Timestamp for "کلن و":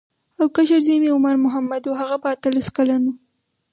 2.75-3.13